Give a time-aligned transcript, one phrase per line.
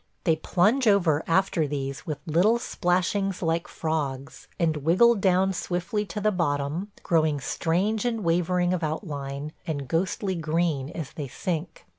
[0.23, 6.19] They plunge over after these with little splashings like frogs, and wiggle down swiftly to
[6.19, 11.85] the bottom, growing strange and wavering of outline and ghostly green as they sink.